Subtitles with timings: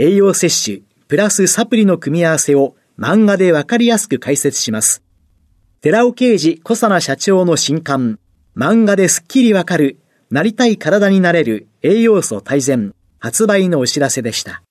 [0.00, 5.02] 栄養摂取、プラスサプリの組み合わせを漫画でわかりやすく解説します。
[5.80, 8.20] 寺尾啓治小佐奈社長の新刊、
[8.56, 9.98] 漫画ですっきりわかる、
[10.30, 14.62] なりたい体になれる栄養素大全、発売のお知らせでした。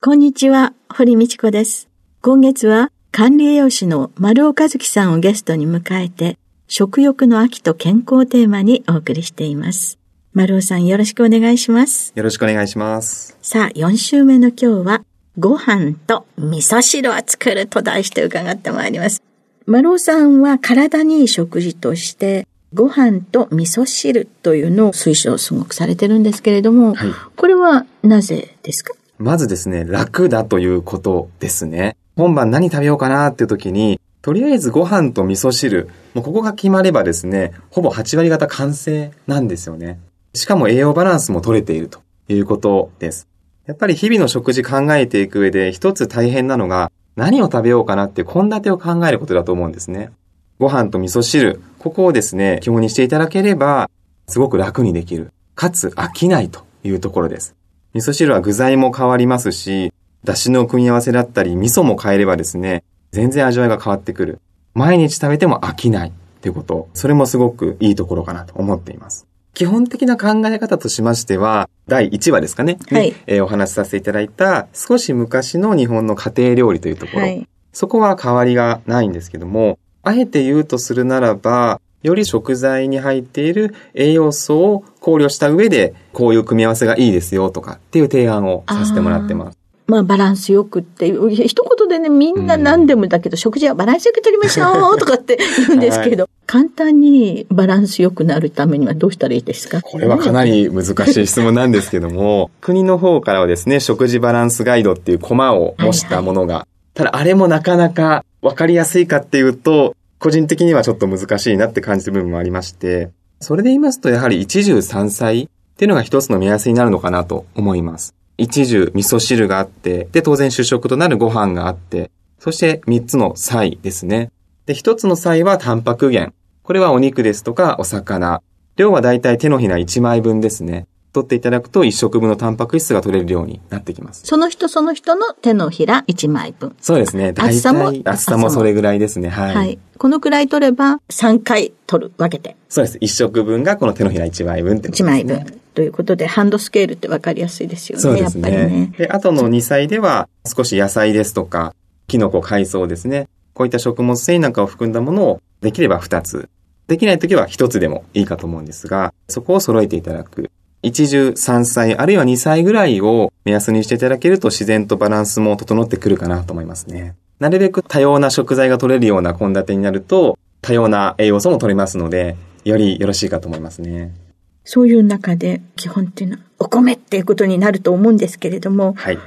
[0.00, 1.88] こんにちは、堀道子です。
[2.22, 9.98] 今月は管理栄養士の丸尾和樹さんをゲストに迎えて、食欲の秋と健康テーマにお送りしています。
[10.36, 12.12] 丸尾さんよろしくお願いします。
[12.14, 13.38] よろしくお願いします。
[13.40, 15.02] さあ、4週目の今日は、
[15.38, 19.22] ご飯と味噌汁を作ると題して伺ってまいります。
[19.64, 28.92] 丸尾さんは体にいい食事として、ご飯と味噌汁というのを推奨すごくされてるんですけれども、はい、これはなぜですか？
[29.16, 31.96] まずですね、楽だということですね。
[32.14, 39.98] 本番何食べようかなっていう時に、とりあえずご飯と味噌汁、もうここが決まればですね、ほぼ8割方完成なんですよね。
[40.36, 43.26] しかも栄養バランスも取れているということです。
[43.66, 50.10] やっぱり日々の食事考えていく上で一つ大変なのが、何を食べようかなっていう献立を考えることだと思うんですね。
[50.58, 53.90] ご飯と味噌汁、ここをですね、基本にしていただければ、
[54.28, 55.32] すごく楽にできる。
[55.54, 57.54] かつ飽きないというところです。
[57.94, 64.40] 味噌汁は具材も変わりますし、出汁の組み合わせだったり、味噌も変えればですね、全然味わいが変わってくる。
[64.74, 66.12] 毎日食べても飽きないっ
[66.42, 66.88] ていうこと。
[66.92, 69.26] それもすごくいいところかなと思っています。
[69.56, 72.76] 基本的な考え方としましては、第1話ですかね。
[72.90, 73.14] はい。
[73.26, 77.20] えー、お話しさせていただいた、少し昔の日本の家庭料理というところ。
[77.20, 89.58] はい、そこは変わりがないんですけども、あえて言うとするならば、より食材に入っている栄養素を考慮した上で、こういう組み合わせがいいですよとかっていう提案をさせてもらってます。
[89.86, 99.80] まあ、バランスよくっていう、一言でね、みんな何でもだけど、うん、食事はバランスよく取りましょう とかって言うんですけど、はい、簡単にバランスよくなるためにはどうしたらいいですか？
[99.82, 113.10] これはかなり難しい質問なんですけども、 国の方からはですね、食事バランスガイドっていうコマを模したものが、はいはい、ただあれもなかなかわかりやすいかっていうと、個人的にはちょっと難しいなって感じる部分もありまして、
[113.40, 118.15] それで言いますと、やはり一汁三菜っていうのが一つの目安になるのかなと思います。
[118.38, 124.30] 一汁味噌汁があって、で、当然主食となるご飯があって、そして三つの菜ですね。
[124.66, 126.34] で、一つの菜はタンパク源。
[126.62, 128.42] これはお肉ですとかお魚。
[128.76, 130.86] 量はだいたい手のひら一枚分ですね。
[131.16, 134.20] 取っていただくと1食分のタンパク質が取れるようになってきます。
[134.26, 136.76] その人その人の手のひら1枚分。
[136.78, 137.32] そうですね。
[137.34, 139.30] 厚さも厚さもそれぐらいですね。
[139.30, 139.54] はい。
[139.54, 139.78] はい。
[139.96, 142.56] このくらい取れば3回取る、分けて。
[142.68, 142.98] そうです。
[142.98, 144.94] 1食分がこの手のひら1枚分ってね。
[144.94, 145.46] 1枚分。
[145.72, 148.02] ということで、ハンドスケールって分かりやすいですよね。
[148.02, 148.50] そうですね。
[148.50, 148.92] やっぱりね。
[148.98, 151.74] で、あとの2歳では少し野菜ですとか、
[152.08, 153.26] キノコ、海藻ですね。
[153.54, 156.50] こういった食物繊維なんかを含んだものをできれば2つ。
[156.88, 160.50] できないときは1つでもいいかと思うんですが、そこを揃えていただく。
[160.86, 167.16] 一汁三歳、あるいは二歳ぐらいを目安にしていただけると自然とバランスも整ってくるかなと思いますね。
[167.40, 174.14] なるべく多様な食材が取れるような献立になると、多様な栄養素も取れますので、よりよろしいかと思いますね。
[174.62, 179.18] そういう中で基本っていうのはお米っていうことになると思うんですけれども、はい。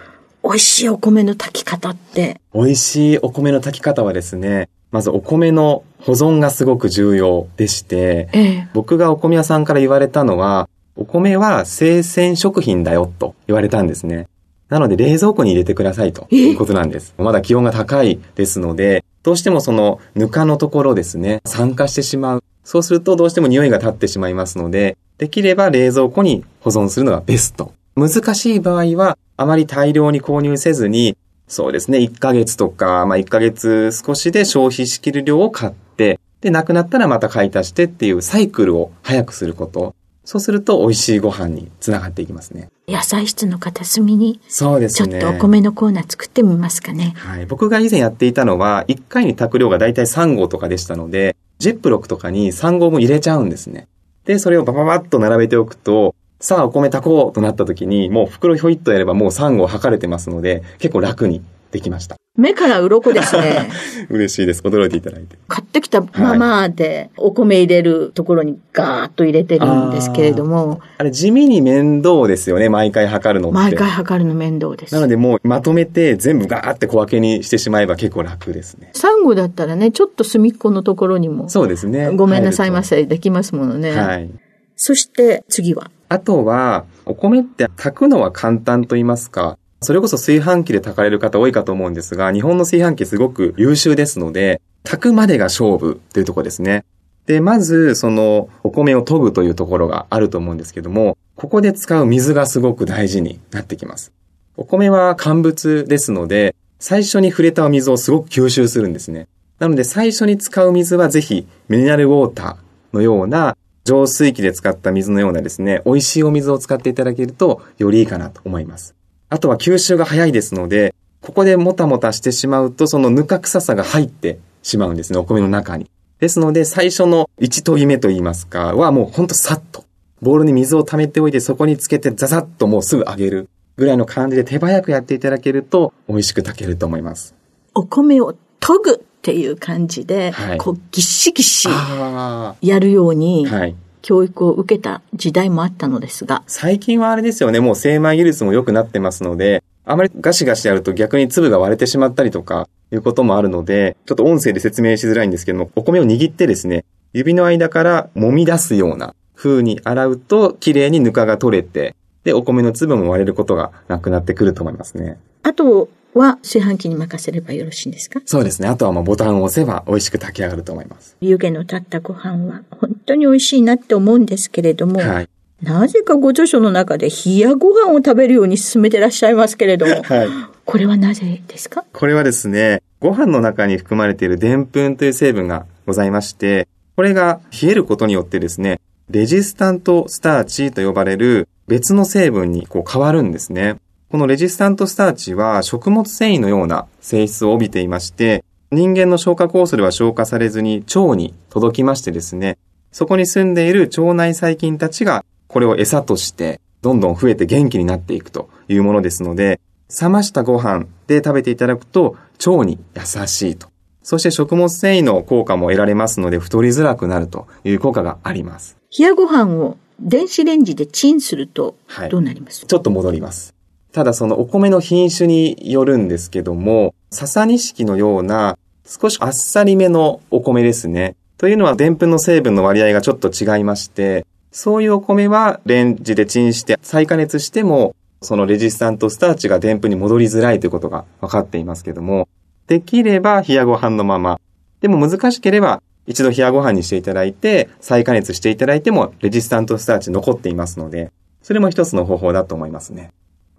[0.41, 2.39] 美味しいお米の炊き方って。
[2.53, 10.69] 美味しいお米の炊き方はですね、まずお米の保存がすごく重要でして、ええ、僕がお米屋さんから言われたのは、
[10.99, 14.27] お米は生鮮食品だよと言われたんですね。
[14.67, 17.15] なので冷蔵庫に入れてくださいということなんです。
[17.17, 22.43] まだ気温が高いですので、どうしてもそのぬかのところですね、酸化してしまう。
[22.65, 27.71] そうするとどうしても匂いが立ってしまいますので、できれば冷蔵庫に保存するのがベスト。
[27.95, 31.15] 難しい場合は、あまり大量に購入せずに、
[31.47, 39.95] そうですね、1ヶ月とか、まあ1ヶ月少しで消費しきる量を買って、で、なくなったらまた買い足してっていうサイクルを早くすること。
[40.29, 42.69] そうすると美味しいご飯につながっていきますね。
[42.87, 45.19] 野菜室の片隅に、そうですね。
[45.19, 47.15] ちょっとお米のコーナー作ってみますかね。
[47.17, 47.47] はい。
[47.47, 53.87] 僕が以前やっていたのは、1回に炊く量がだいたい3合とかでしたので、ジップロックとかに3合分入れちゃうんですね。
[54.25, 61.41] で、それをバババッと並べておくと、さあお米炊こうとなった時に、もう袋ひょいっとやればもう3合測れてますので、結構楽に
[61.71, 62.15] できました。
[62.35, 63.69] 目から鱗ですね。
[64.09, 64.61] 嬉しいです。
[64.63, 65.37] 驚いていただいて。
[65.47, 70.79] 買ってきたままで、お米入れるところにガーッと入れてるんですけれども。
[70.97, 73.55] あれ地味に面倒ですよね、毎回測るのって。
[73.55, 74.95] 毎回測るの面倒です。
[74.95, 78.91] なのでもうまとめて全部ガーって小分けにしてしまえば結構楽ですね。
[78.93, 81.49] サンゴだったらね、ちょっと隅っこのところにも。
[81.49, 82.11] そうですね。
[82.15, 83.91] ごめんなさいませ、できますものね。
[83.91, 84.29] はい。
[84.75, 85.91] そして次は？
[86.07, 96.83] あとは、お米って炊くのは簡単と言いますか、それこそ炊飯器で炊かれる方多いかと思うんですが、日本の炊飯器すごく優秀ですので、炊くまでが勝負というところですね。
[97.25, 104.11] で、まず、その、お米を研ぐというところがあると思うんですけども、ここで使う水がすごく大事になってきます。
[104.57, 109.27] お米は乾物ですので、最初に触れたお水をすごく吸収するんですね。
[109.59, 113.55] なので、最初に使う水はぜひ、ミネラルウォーターのような、
[113.85, 118.98] 浄水器で使った水のようなですね、美味しいお水を使っていただけると、よりいいかなと思います。
[119.29, 125.89] あとは吸収が早いですので、ここでもたもたしてしまうと、そのぬか臭さが入ってしまうんですね、お米の中に。
[126.19, 129.85] ですので、最初の1研ぎ目といいますか、はもうほんとさっと、
[130.21, 137.35] ボウルに水を溜めておいて、そこにつけてザザッともうすぐ揚げるぐらいの感じで手早くやっていただけると、美味しく炊けると思います。
[137.75, 143.55] お米を研ぐっていう感じで、はいこうぎっしぎっしあやるようにあ。
[143.55, 143.75] はい。
[144.01, 165.17] 教育を受けた時代もあったのですが、最近はあれですよね、もう精米技術も良くなってますので、あまりガシガシやると逆に粒が割れてしまったりとか、いうこともあるので、ちょっと音声で説明しづらいんですけども、お米を握ってですね、指の間から揉み出すような風に洗うと、綺麗にぬかが取れて、で、お米の粒も割れることがなくなってくると思いますね。
[165.43, 168.21] あとは炊飯器に任せればよろしいんですか？
[168.25, 168.67] そうですね。
[168.67, 171.15] あとはもうボタンを押せば美味しく炊き上がると思います。
[171.21, 175.29] 湯気の立ったご飯は本当に美味しいなって思うんですけれども、はい。
[175.61, 180.27] なぜかご著書の中で冷やご飯を食べるように勧めてらっしゃいますけれども、 はい。
[180.65, 181.83] これはなぜですか？
[181.93, 188.79] これはですね、ご飯の中に含まれているでんぷんという成分がございまして、これが冷えることによってですね、
[189.09, 193.77] レジスタントスターチと呼ばれる別の成分にこう変わるんですね。
[194.09, 202.57] このレジスタントスターチは食物繊維のような性質を帯びていまして、人間の消化酵素では消化されずに腸に届きましてですね、
[202.91, 209.61] そこに住んでいる腸内細菌たちがこれを餌としてどんどん増えて元気になっていくというものですので、
[210.01, 213.67] 冷ましたご飯で食べていただくと腸に優しいと。
[214.01, 218.75] そして食物繊維の効果も得られますので太りづらくなるという効果があります。
[218.97, 223.53] 冷やご飯を電子レンジでチンするとはいどうなります、ちょっと戻ります。
[223.91, 231.15] ただそのお米の品種によるんですけども、笹錦のような少しあっさりめのお米ですね。
[231.37, 242.27] というのはでんぷんの成分の割合がちょっと違いまして、そういうお米はレンジでチンして再加熱しても、そのレジスタントスターチがでんぷんに戻りづらいということが分かっていますけども、
[242.67, 244.39] できれば冷やご飯のまま、
[244.81, 253.11] でも難しければ一度冷やご飯にしていただいて、再加熱していただいてもレジスタントスターチ残っていますので、それも一つの方法だと思いますね。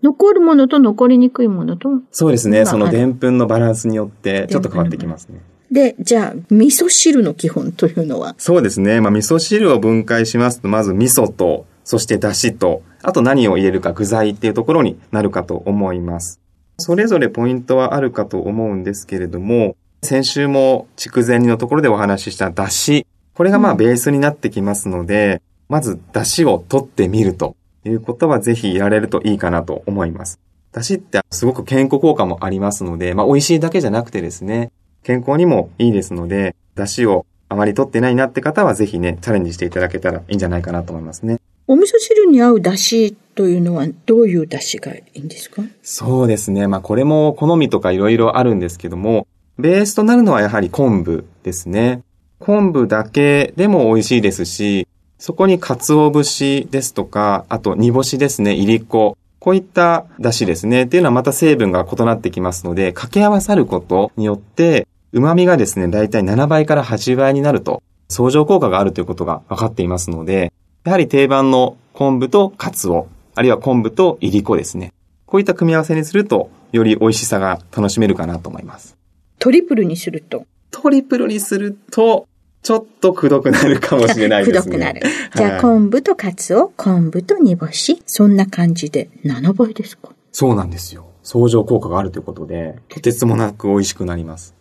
[0.03, 1.91] 残るものと残りにくいものと。
[2.11, 2.65] そうですね。
[2.65, 5.41] そのでんぷんのバランスによってちょっと変わってきますね。
[5.71, 8.35] で、じゃあ、味噌汁の基本というのは？
[8.39, 9.01] そうですね。
[9.01, 16.41] まあ味噌汁を分解しますと、まず味噌と、そして出汁と、あと何を入れるか具材っていうところになるかと思います。
[16.79, 23.07] それぞれポイントはあるかと思うんですけれども、先週も筑前煮のところでお話しした出汁。
[23.35, 30.39] これがまあベースになってきますので、まず出汁を取ってみるということはぜひやられるといいかなと思います。
[30.73, 34.71] 出汁ってすごく健康効果もありますので、まあ美味しいだけじゃなくてですね、
[35.03, 41.41] 健康にもいいですので、出汁をあまり取ってないなって方はぜひね、チャレンジしていただけたらいいんじゃないかなと思いますね。
[41.67, 45.63] お味噌汁に合う出汁というのはどういう出汁がいいんですか？
[45.83, 46.67] そうですね。
[46.67, 49.27] まあこれも好みとかいろいろあるんですけども、
[49.59, 52.03] ベースとなるのはやはり昆布ですね。
[52.39, 54.87] 昆布だけでも美味しいですし、
[55.21, 59.19] そこに鰹節ですとか、あと煮干しですね、いりこ。
[59.39, 60.85] こういった出汁ですね。
[60.85, 74.95] っていうのはまた成分が異なってきますので、掛け合わさることによって、旨味がですね、だいたい7倍から8倍になると、相乗効果があるということが分かっていますので、やはり定番の昆布と鰹、あるいは昆布といりこですね。
[75.27, 78.97] こういった組み合わせにすると、より美味しさが楽しめるかなと思います。
[79.39, 80.47] トリプルにすると。
[80.71, 82.27] トリプルにすると、
[82.63, 84.63] ちょっとくどくなるかもしれないですね。
[84.63, 85.01] くどくなる。
[85.35, 90.11] じゃあ、昆布とカツオ、昆布と煮干し、そんな感じで7倍ですか？
[90.33, 91.07] そうなんですよ。
[91.23, 94.55] 相乗効果があるということで、とてつもなく美味しくなります。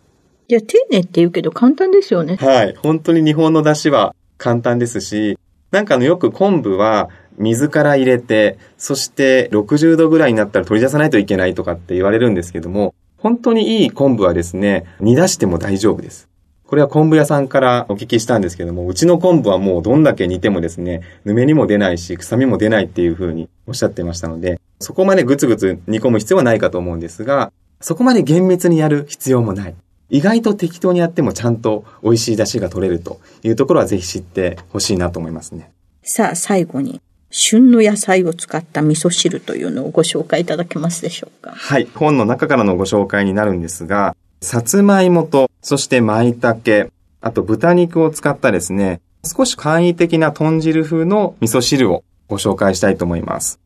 [0.47, 2.37] いや、丁寧って言うけど簡単ですよね。
[2.37, 2.75] はい。
[2.81, 5.37] 本当に日本の出汁は簡単ですし、
[5.71, 16.28] なんかあのよく昆布は水から入れて、そして60度ぐらいになったら取り出さないといけないとかって言われるんですけども、本当にいい昆布はですね、煮出しても大丈夫です。
[16.69, 29.75] これは昆布屋さんからお聞きしたんですけども、うちの昆布はもうどんだけ煮てもですね、ぬめにも出ないし、臭みも出ないっていうふうにおっしゃってましたので、そこまでぐつぐつ煮込む必要はないかと思うんですが、そこまで厳密にやる必要もない。
[30.11, 35.71] 意外と適当にやってもちゃんと美味しい出汁が取れるというところはぜひ知ってほしいなと思いますね。
[36.03, 41.51] さあ、最後に、旬の野菜を使った味噌汁というのをご紹介いただけますでしょうか。
[41.55, 41.87] はい。
[41.95, 53.59] 本の中からのご紹介になるんですが、さつまいもと、そして舞茸、あと豚肉を使ったですね、少し簡易的な豚汁風の味噌汁をご紹介したいと思います。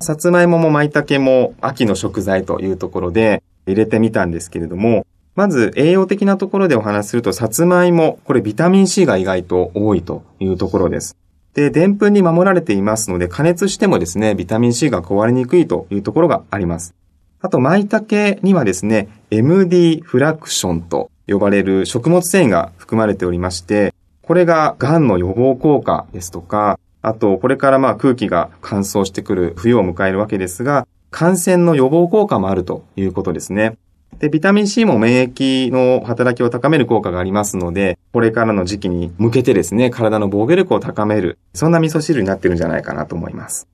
[0.00, 5.06] さつまいもも舞茸も秋の食材というところで入れてみたんですけれども、
[5.36, 11.16] まず栄養的なところでお話しすると、さつまいも、これビタミン C が意外と多いというところです。
[11.54, 16.96] で、でんぷんに守られていますので、加熱してもですね、ビタミン C が壊れにくいというところがあります。
[17.40, 33.76] あと、舞茸にはですね、MD フラクションと呼ばれる食物繊維が含まれておりまして、これが癌の予防効果ですとか、あと、これからまあ空気が乾燥してくる冬を迎えるわけですが、感染の予防効果もあるということですね。
[34.18, 43.68] で、ビタミン C も免疫の働きを高める効果がありますので、これからの時期に向けてですね、体の防御力を高める、そんな味噌汁になってるんじゃないかなと思います。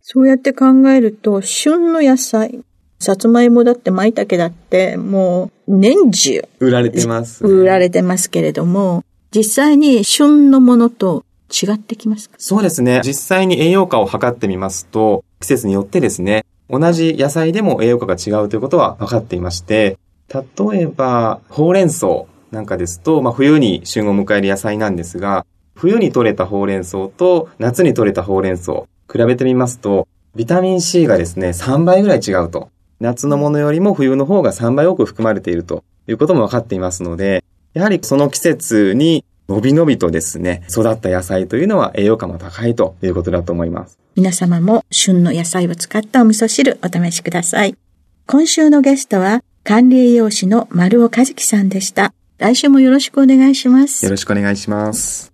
[0.00, 2.62] そうやって考えると、旬の野菜、
[2.98, 6.42] さつまいもだって舞茸だって、もう年中。
[6.60, 12.36] 売られてます、ね、売られてますけれども、実際に旬のものと違ってきますか？
[12.38, 13.02] そうですね。
[13.04, 19.98] 実際に栄養価を測ってみますと、季節によってですね、同じ野菜でも栄養価が違うということは分かっていまして、
[20.32, 32.70] 例えば、ほうれん草なんかですと、まあ、冬に旬を迎える野菜なんですが、冬に採れたほうれん草と夏に採れたほうれん草、比べてみますと、ビタミン C がですね、3倍ぐらい違うと。
[33.00, 43.98] 夏のものよりも冬の方が3倍多く含まれているということも分かっていますので、やはりその季節にのびのびとですね、育った野菜というのは栄養価も高いということだと思います。
[44.16, 47.76] 皆様も旬の野菜を使ったお味噌汁お試しください。
[48.26, 52.12] 今週のゲストは管理栄養士の丸尾和樹さんでした。
[52.38, 54.04] 来週もよろしくお願いします。
[54.04, 55.32] よろしくお願いします。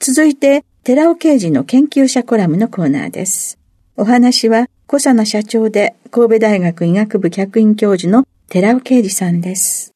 [0.00, 3.58] 続いて、寺尾刑事の研究者コラムのコーナーです。
[3.96, 9.94] お話は、小佐奈社長で神戸大学医学部客員教授の寺尾啓二さんです。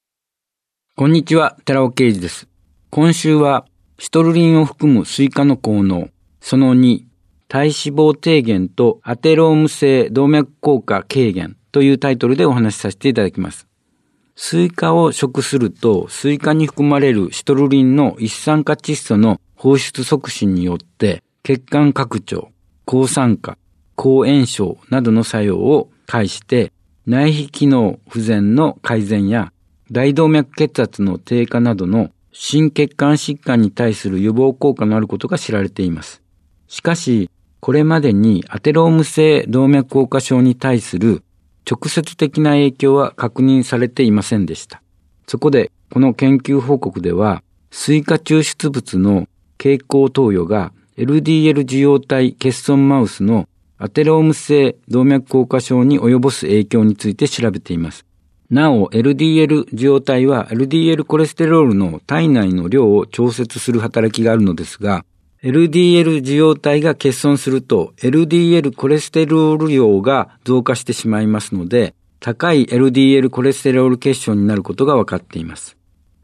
[0.96, 2.48] こんにちは、寺尾啓二です。
[2.88, 3.66] 今週は、
[3.98, 6.08] シトルリンを含むスイカの効能、
[6.40, 7.02] その2、
[7.48, 13.68] 体脂肪低減とアテローム性動脈硬化軽減というタイトルでお話しさせていただきます。
[14.36, 22.48] スイカを食すると、スイカに含まれるシトルリンの一酸化窒素の放出促進によって、血管拡張、
[22.86, 23.58] 抗酸化、
[23.98, 26.72] 抗炎症などの作用を介して、
[27.04, 29.52] 内皮機能不全の改善や
[29.90, 36.22] 大動脈血圧の低下などの心血管疾患に対する予防効果のあることが知られています。
[36.68, 37.28] しかし、
[37.58, 41.24] これまでにアテローム性動脈硬化症に対する
[41.68, 44.80] 直接的な影響は確認されていませんでした。
[45.26, 49.26] そこで、この研究報告では、スイカ抽出物の
[49.58, 53.48] 経口投与が LDL 受容体欠損マウスの
[53.80, 58.04] アテローム性動脈硬化症に及ぼす影響について調べています。
[58.50, 65.04] なお、LDL 受容体は LDL コレステロールの体内の量を調節する働きがあるのですが、
[65.44, 75.76] LDL 受容体が欠損すると LDL コレステロール量が増加してしまいますので、高い LDL コレステロール結晶になることが分かっています。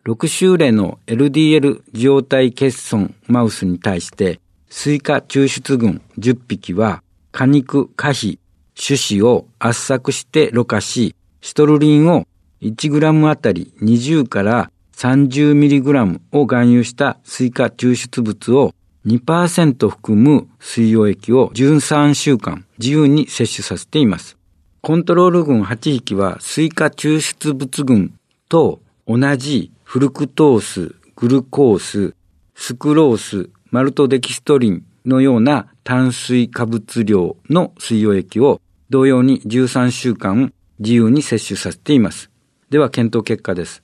[0.06, 7.04] 6週齢の LDL 受容体欠損マウスに対して、スイカ抽出群10匹は
[7.34, 8.38] 果肉、果皮、
[8.80, 12.28] 種子を圧搾してろ過し、シトルリンを
[12.62, 18.72] 1g あたり20から 30mg を含有したスイカ抽出物を
[19.04, 24.36] 2%含む水溶液を13週間自由に摂取させています。
[24.80, 28.14] コントロール群8匹はスイカ抽出物群
[28.48, 32.14] と同じフルクトース、グルコース、
[32.54, 42.30] スクロース、マルトデキストリンのような炭水化物量の水溶液を同様に13週間自由に摂取させています。
[42.70, 43.82] では検討結果です。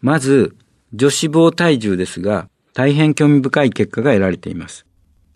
[0.00, 0.56] まず、
[0.94, 4.86] 女子肪体重ですが、大変興味深い結果が得られています。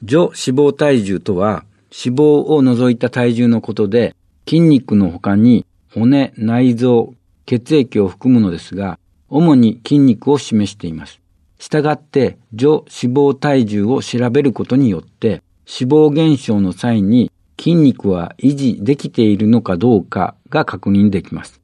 [0.03, 4.17] 女脂肪体重とは脂肪を除いた体重のことで
[4.49, 7.15] 筋肉の他に骨、内臓、
[7.47, 8.99] 血液を含むのですが、
[9.29, 11.22] 主に筋肉を示しています。
[11.63, 21.61] したがって、女脂肪体重を調べることによって、脂肪減少の際に筋肉は維持できているのかどうかが確認できます。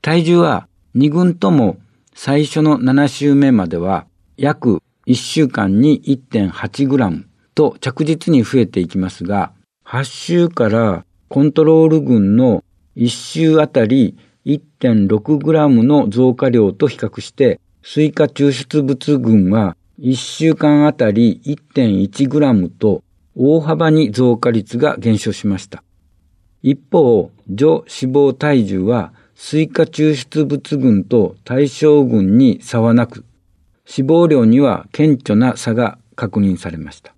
[0.00, 1.78] 体重は2群とも
[2.16, 7.24] 最初の7週目までは約1週間に 1.8g
[7.54, 9.52] と着実に増えていきますが、
[9.86, 12.64] 8週からコントロール群の
[12.96, 23.02] 1週あたり 1.6g の増加量と比較して、スイカ抽出物群は1週間あたり 1.1g と
[23.36, 25.82] 大幅に増加率が減少しました。
[26.62, 33.24] 一方、除脂肪体重はスイカ抽出物群と対照群に差はなく、
[33.84, 37.12] 脂肪量には顕著な差が確認されました。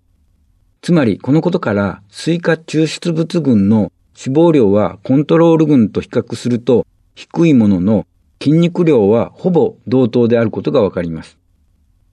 [0.80, 8.06] つまり、このことから、スイカ抽出物群の脂肪量はコントロール群と比較すると低いものの
[8.40, 11.38] 筋肉量はほぼ同等であることがわかります。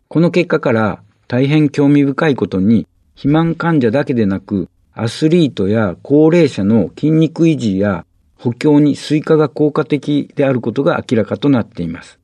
[0.07, 12.19] この結果から大変興味深いことに肥満患者だけでなくアスリートや高齢者の筋肉維持や補強にスイカが効果的であることが明らかとなっています。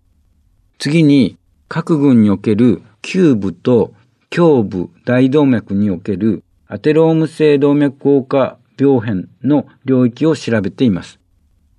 [0.79, 1.37] 次に
[1.69, 3.93] 各群における弓部と
[4.35, 11.19] 胸部大動脈におけるアテローム性動脈硬化病変の領域を調べています。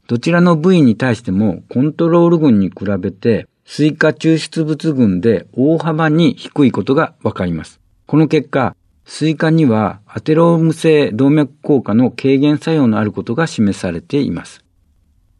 [0.08, 7.78] どちらの部位に対してもコントロール群に比べてスイカ抽出物群で大幅に低いことがわかります。
[8.06, 8.74] この結果、
[9.04, 14.64] スイカにはアテローム性動脈硬化の軽減作用のあることが示されています。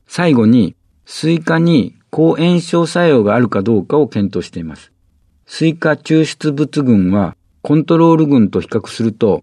[0.07, 4.93] 最後に、スイカに抗炎症作用があるかどうかを検討しています。
[5.47, 9.43] スイカ抽出物群はコントロール群と比較すると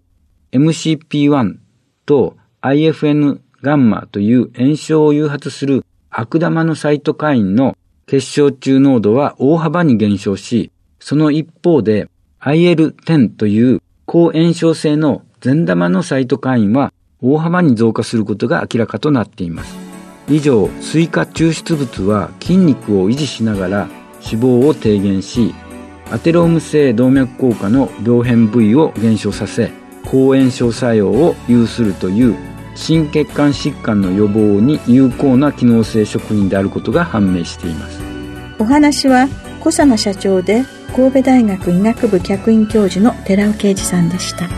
[0.52, 1.56] MCP1
[2.06, 12.08] と IFN ガンマという炎症を誘発する悪玉のサイトカインの血漿中濃度は大幅に減少し、その一方で
[12.40, 19.76] IL10 という抗炎症性の善玉のサイトカインは大幅に増加することが明らかとなっています。
[20.28, 23.88] 以上、スイカ抽出物は筋肉を維持しながら
[24.24, 25.54] 脂肪を低減し、
[26.10, 29.72] アテローム性動脈硬化の病変部位を減少させ、
[30.04, 38.00] 抗炎症作用を有するという心血管疾患の予防に有効な機能性食品であることが判明しています。
[38.58, 39.28] お話は
[39.60, 44.48] コサナ社長で神戸大学医学部客員教授の寺尾啓二さんでした。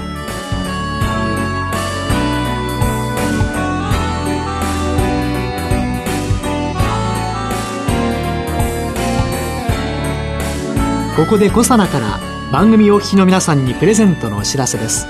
[11.17, 12.21] ここで小佐奈から
[12.53, 15.05] 番組お聞きの皆さんにプレゼントのお知らせです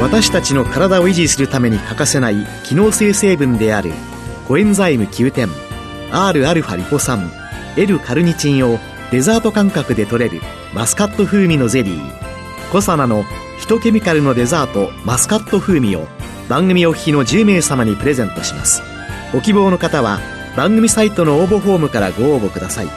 [0.00, 3.92] 私たちの体を維持するために欠かせない機能性成分である
[4.46, 5.48] コエンザイム9点
[6.10, 7.30] Rα リポ酸
[7.76, 8.78] L カルニチンを
[9.10, 10.40] デザート感覚で取れる
[10.74, 13.24] マスカット風味のゼリーコサナの
[13.58, 16.06] ヒトケミカルのデザートマスカット風味を
[16.48, 18.82] 番組お聞きの10名様にプレゼントします
[19.32, 20.20] ご希望の方は
[20.56, 22.88] 番組サイトの応募フォームからご応募ください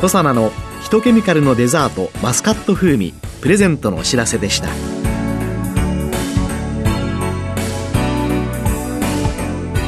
[0.00, 0.50] コサナの
[0.82, 4.95] ヒトケミカルのデザートマスカット風味プレゼントのお知らせでした。